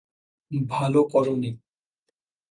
ভালো 0.69 0.99
করো 1.03 1.33
নি। 1.35 1.49